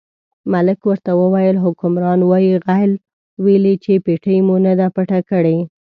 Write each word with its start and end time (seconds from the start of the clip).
ملک 0.53 0.79
ورته 0.89 1.11
وویل 1.21 1.55
حکمران 1.65 2.19
وایي 2.29 2.53
غل 2.65 2.91
ویلي 3.43 3.73
چې 3.83 3.93
پېټۍ 4.05 4.37
مو 4.45 4.55
نه 4.65 4.73
ده 4.79 4.87
پټه 4.95 5.19
کړې. 5.29 5.57